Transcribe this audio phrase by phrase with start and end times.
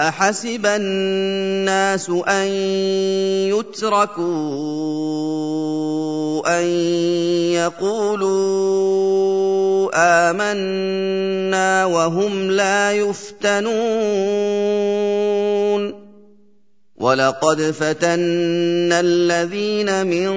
[0.00, 2.46] احسب الناس ان
[3.54, 4.20] يتركوا
[6.60, 6.66] ان
[7.54, 9.39] يقولوا
[9.94, 13.70] آمنا وهم لا يفتنون.
[17.00, 20.30] ولقد فتنا الذين من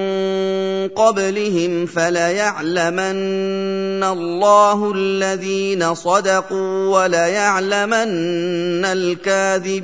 [0.88, 9.83] قبلهم فليعلمن الله الذين صدقوا وليعلمن الكاذبين.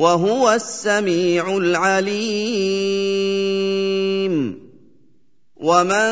[0.00, 2.20] وهو السميع العليم.
[5.56, 6.04] ومن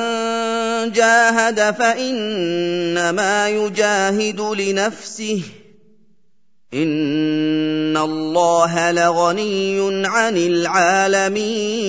[0.93, 5.43] جاهد فإنما يجاهد لنفسه.
[6.75, 11.89] إن الله لغني عن العالمين.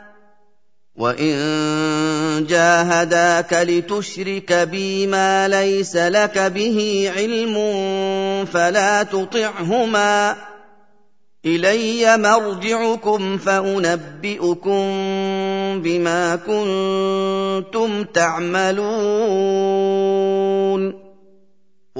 [0.95, 7.55] وان جاهداك لتشرك بي ما ليس لك به علم
[8.45, 10.35] فلا تطعهما
[11.45, 14.81] الي مرجعكم فانبئكم
[15.81, 18.81] بما كنتم تعملون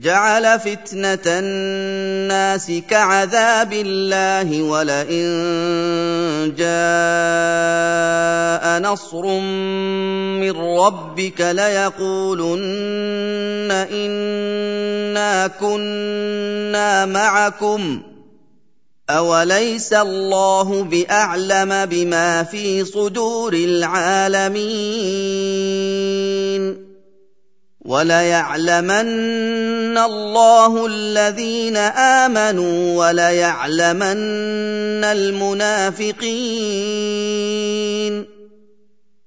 [0.00, 5.28] جعل فتنة الناس كعذاب الله ولئن
[6.56, 6.80] جاء
[8.80, 9.26] نصر
[10.40, 12.60] من ربك ليقولن
[13.92, 18.02] إنا كنا معكم.
[19.10, 24.60] أوليس الله بأعلم بما في صدور العالمين؟
[27.84, 36.20] وليعلمن الله الذين آمنوا وليعلمن المنافقين.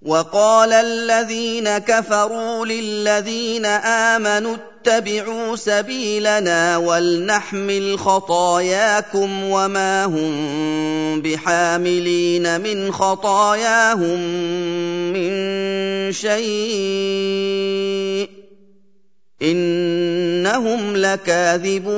[0.02, 14.20] وقال الذين كفروا للذين آمنوا اتبعوا سبيلنا ولنحمل خطاياكم وما هم بحاملين من خطاياهم
[15.14, 15.31] من
[16.12, 18.33] شيء.
[19.44, 21.94] إنهم لكاذبون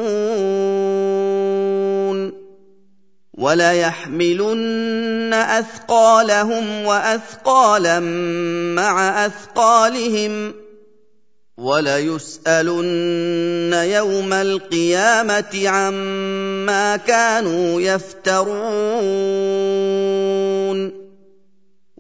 [3.33, 7.99] وليحملن أثقالهم وأثقالا
[8.75, 10.53] مع أثقالهم
[11.57, 18.65] وليسألن يوم القيامة عما كانوا يفترون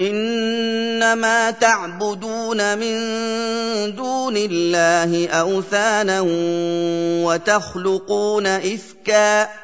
[0.00, 2.96] إنما تعبدون من
[3.94, 6.20] دون الله أوثانا
[7.24, 9.63] وتخلقون إفكا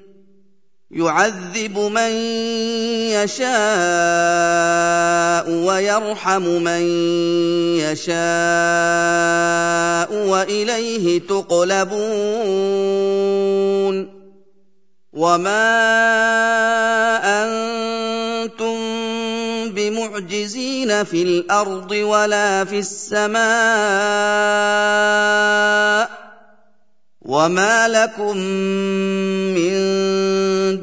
[0.93, 2.11] يعذب من
[3.15, 3.51] يشاء
[5.49, 6.81] ويرحم من
[7.79, 8.11] يشاء
[10.27, 12.01] وإليه تقلبون
[15.13, 15.71] وما
[17.23, 18.77] أنتم
[19.71, 23.41] بمعجزين في الأرض ولا في السماء
[27.31, 28.37] وما لكم
[29.55, 29.71] من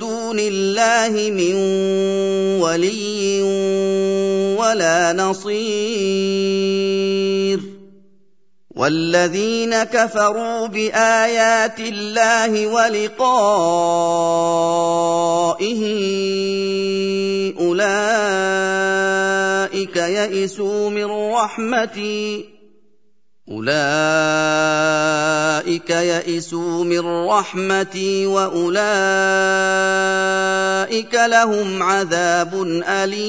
[0.00, 1.54] دون الله من
[2.56, 3.42] ولي
[4.56, 6.48] ولا نصير
[8.70, 13.28] والذين كفروا بايات الله ولقائه
[17.60, 18.96] اولئك
[19.96, 22.57] يئسوا من رحمتي
[23.50, 23.70] أولئك
[25.90, 28.74] يئسوا من رحمتي وأولئك
[31.14, 33.28] لهم عذاب أليم.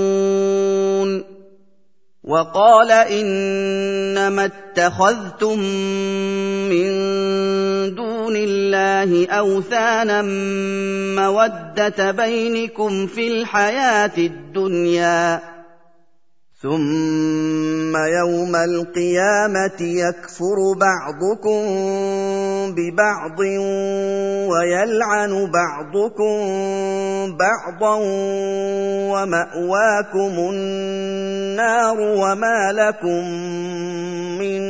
[2.31, 5.59] وقال إنما اتخذتم
[6.71, 6.89] من
[7.95, 10.21] دون الله أوثانا
[11.21, 15.50] مودة بينكم في الحياة الدنيا
[16.61, 21.61] ثم يوم القيامة يكفر بعضكم
[22.77, 23.39] ببعض
[24.49, 26.37] ويلعن بعضكم
[27.37, 27.95] بعضا
[29.09, 33.23] ومأواكم النار وما لكم
[34.37, 34.61] من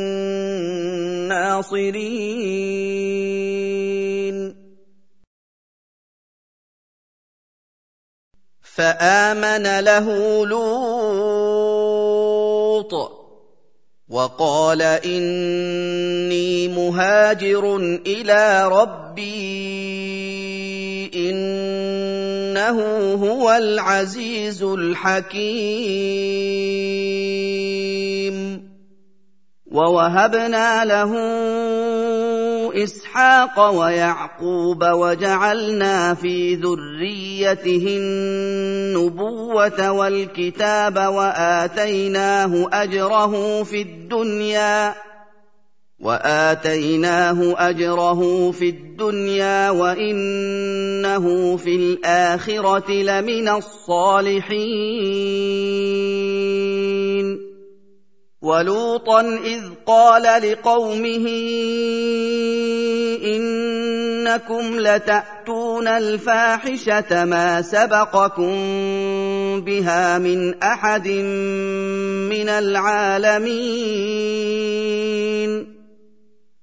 [1.27, 2.21] ناصرين.
[8.62, 10.07] فآمن له
[10.45, 11.40] لوط
[14.12, 17.77] وقال إني مهاجر
[18.08, 19.91] إلى ربي
[21.15, 22.77] إنه
[23.13, 26.01] هو العزيز الحكيم.
[29.72, 31.12] ووهبنا له
[32.75, 44.95] إسحاق ويعقوب وجعلنا في ذريته النبوة والكتاب وآتيناه أجره في الدنيا
[45.99, 54.81] وآتيناه أجره في الدنيا وإنه في الآخرة لمن الصالحين
[58.41, 61.27] ولوطا إذ قال لقومه
[63.24, 68.51] إنكم لتأتون الفاحشة ما سبقكم
[69.62, 73.51] بها من أحد من العالمين.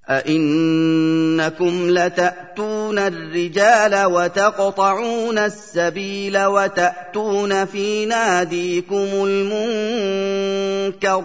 [0.09, 11.25] أئنكم لتأتون الرجال وتقطعون السبيل وتأتون في ناديكم المنكر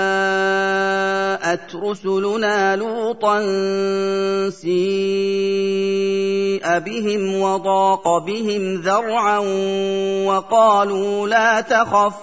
[1.51, 3.39] جاءت رسلنا لوطا
[4.49, 4.79] سيئ
[6.79, 9.37] بهم وضاق بهم ذرعا
[10.27, 12.13] وقالوا لا تخف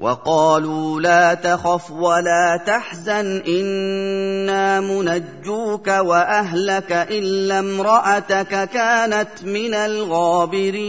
[0.00, 10.80] وقالوا لا تخف ولا تحزن إنا منجوك وأهلك إلا امرأتك كانت من الغابرين.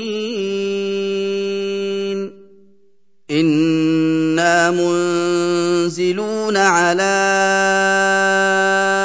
[3.31, 7.01] أنا منزلون على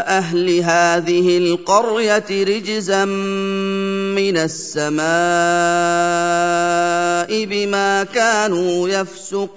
[0.08, 5.06] أهل هذه القريه رجزا من السماء
[7.44, 9.56] بما كانوا يفسقون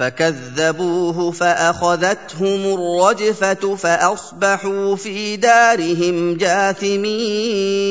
[0.00, 7.90] فكذبوه فأخذتهم الرجفة فأصبحوا في دارهم جاثمين.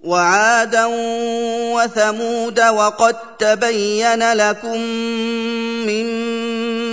[0.00, 0.86] وعادا
[1.74, 4.80] وثمود وقد تبين لكم
[5.86, 6.06] من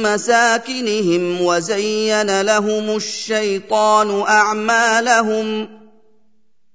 [0.02, 5.68] مساكنهم وزين لهم الشيطان أعمالهم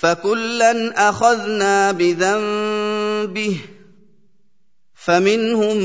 [0.00, 3.56] فكلا أخذنا بذنبه
[4.94, 5.76] فمنهم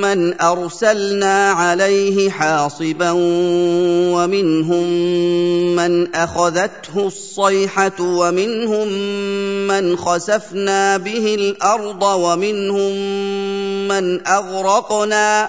[0.00, 3.10] من أرسلنا عليه حاصبا
[4.14, 4.86] ومنهم
[5.76, 8.88] من أخذته الصيحة ومنهم
[9.66, 12.92] من خسفنا به الأرض ومنهم
[13.88, 15.48] من أغرقنا.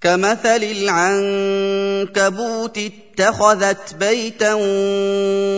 [0.00, 0.62] كمثل
[2.06, 4.54] العنكبوت اتخذت بيتا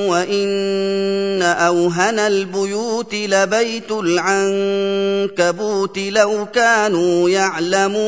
[0.09, 8.01] وإن أوهن البيوت لبيت العنكبوت لو كانوا يعلمون.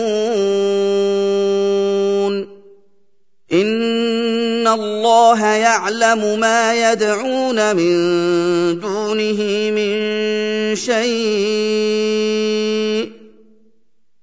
[3.52, 7.92] إن الله يعلم ما يدعون من
[8.80, 12.22] دونه من شيء.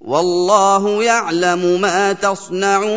[0.00, 2.90] والله يعلم ما تصنعون.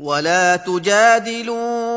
[0.00, 1.96] ولا تجادلوا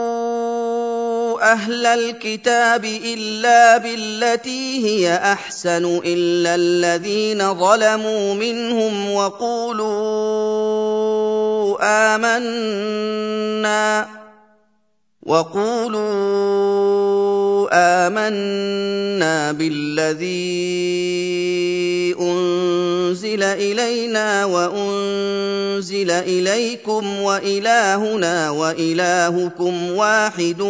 [1.52, 9.90] أهل الكتاب إلا بالتي هي أحسن إلا الذين ظلموا منهم وقولوا
[12.16, 14.08] آمنا
[15.24, 16.99] وقولوا
[17.72, 20.30] آمنا بالذي
[22.20, 30.62] أنزل إلينا وأنزل إليكم وإلهنا وإلهكم واحد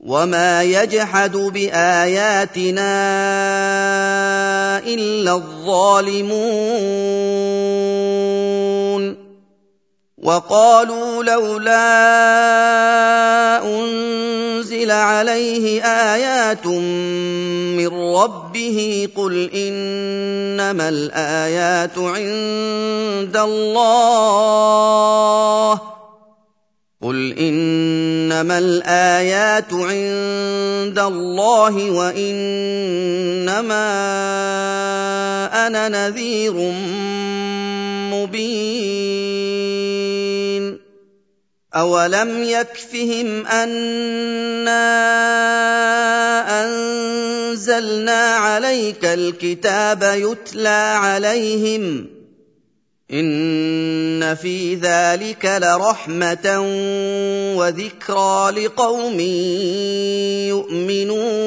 [0.00, 2.90] وما يجحد باياتنا
[4.78, 6.80] الا الظالمون
[10.18, 11.84] وقالوا لولا
[13.64, 24.70] انزل عليه ايات من ربه قل انما الايات عند الله
[27.02, 33.56] قل انما الايات عند الله وانما
[35.66, 36.52] أنا نذير
[38.12, 39.60] مبين
[41.74, 44.90] اولم يكفهم انا
[46.64, 52.19] انزلنا عليك الكتاب يتلى عليهم
[53.12, 56.60] ان في ذلك لرحمه
[57.56, 59.20] وذكرى لقوم
[60.50, 61.40] يؤمنون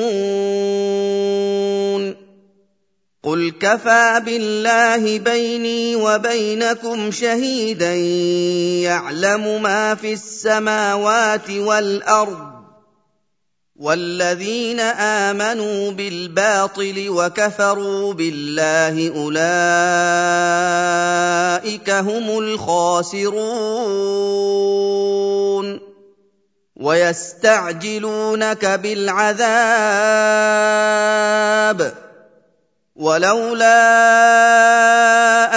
[3.23, 7.93] قل كفى بالله بيني وبينكم شهيدا
[8.83, 12.52] يعلم ما في السماوات والارض
[13.75, 19.49] والذين آمنوا بالباطل وكفروا بالله أولئك
[21.89, 23.33] هم الخاسرون
[26.75, 29.43] ويستعجلونك بالعذاب
[32.95, 33.73] ولولا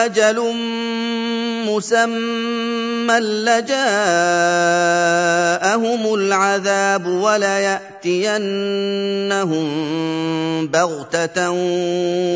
[0.05, 0.55] أجل
[1.67, 2.76] مسمى
[3.11, 3.75] لجاءهم
[6.15, 7.87] العذاب ولياتينهم
[10.67, 11.51] بغته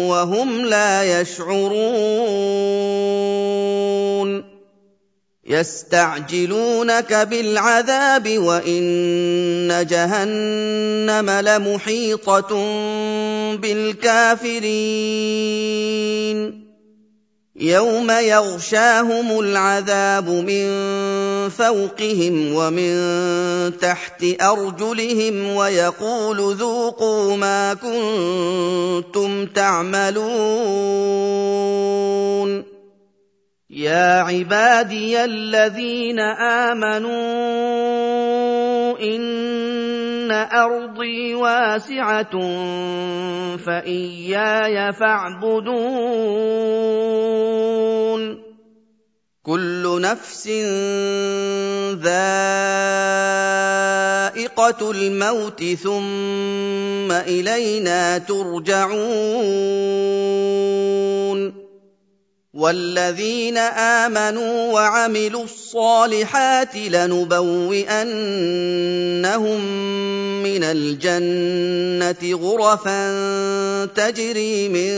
[0.09, 2.61] وهم لا يشعرون
[5.51, 12.49] يستعجلونك بالعذاب وان جهنم لمحيطه
[13.57, 14.71] بالكافرين
[17.61, 20.69] يوم يغشاهم العذاب من
[21.49, 22.93] فوقهم ومن
[23.79, 30.21] تحت ارجلهم ويقول ذوقوا ما كنتم تعملون
[33.71, 36.21] يا عبادي الذين
[36.71, 37.21] امنوا
[40.31, 42.31] ان ارضي واسعه
[43.57, 46.21] فاياي فاعبدون
[49.43, 50.49] كل نفس
[52.03, 52.51] ذائقه
[54.91, 58.91] الموت ثم الينا ترجعون
[62.55, 68.01] والذين آمنوا وعملوا الصالحات لنبوئنهم
[70.43, 73.05] من الجنة غرفا
[73.87, 74.91] تجري من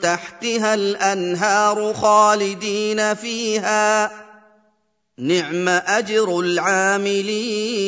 [0.00, 4.10] تحتها الأنهار خالدين فيها.
[5.18, 7.84] نعم أجر العاملين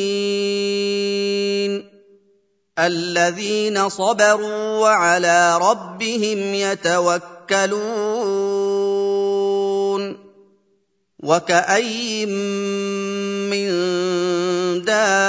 [2.79, 8.16] الذين صبروا وعلى ربهم يتوكلون.
[11.27, 12.31] وكاين
[13.51, 13.67] من
[14.87, 15.19] دابه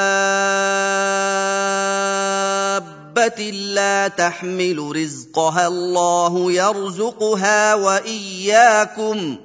[3.75, 9.37] لا تحمل رزقها الله يرزقها واياكم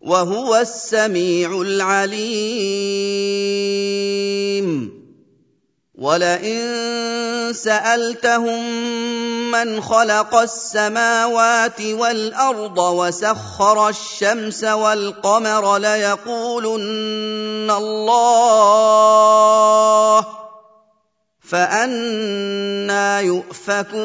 [0.00, 3.04] وهو السميع العليم
[5.94, 8.62] ولئن سألتهم
[9.50, 19.06] من خلق السماوات والأرض وسخر الشمس والقمر ليقولن الله
[21.40, 24.04] فأنا يؤفكون.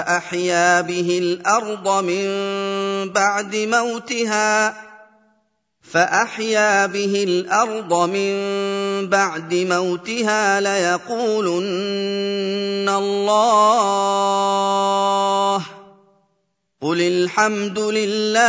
[0.00, 2.26] فأحيا به الأرض من
[3.12, 4.76] بعد موتها
[5.92, 8.34] فأحيا به الأرض من
[9.08, 11.60] بعد موتها ليقولن
[12.88, 13.96] الله
[16.80, 18.40] قل الحمد لله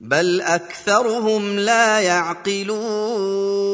[0.00, 3.66] بل أكثرهم لا يعقلون.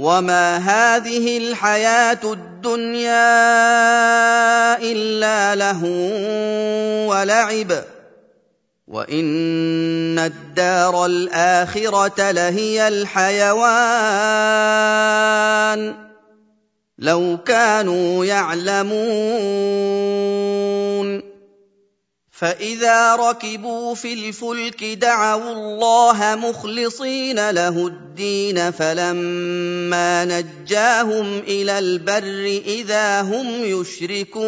[0.00, 3.20] وما هذه الحياة الدنيا
[4.78, 5.84] الا له
[7.06, 7.72] ولعب
[8.88, 13.60] وان الدار الاخره لهي الحيوان
[16.98, 18.90] لو كانوا يعلمون
[22.40, 33.64] فاذا ركبوا في الفلك دعوا الله مخلصين له الدين فلما نجاهم إلى البر اذا هم
[33.64, 34.40] يشركون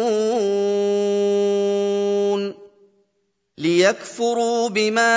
[3.57, 5.11] ليكفروا بما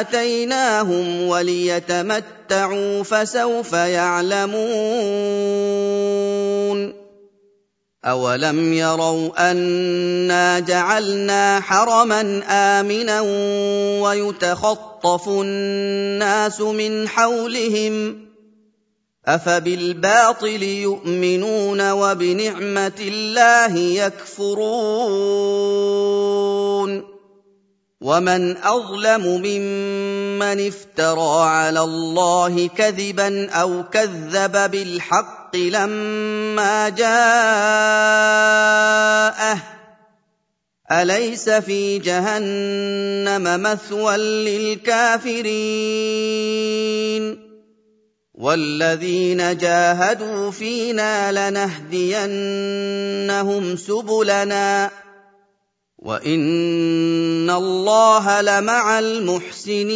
[0.00, 4.62] اتيناهم وليتمتعوا فسوف يعلمون
[8.04, 13.20] اولم يروا انا جعلنا حرما امنا
[14.02, 18.26] ويتخطف الناس من حولهم
[19.26, 24.62] افبالباطل يؤمنون وبنعمه الله يكفرون
[28.00, 37.12] ومن اظلم ممن افترى على الله كذبا أو كذب بالحق لما جاءه
[40.92, 45.52] اليس في جهنم مثوى للكافرين
[48.34, 52.56] والذين جاهدوا فينا لنهدينهم
[53.76, 54.90] سبلنا
[55.98, 59.92] وان الله لمع المحسنين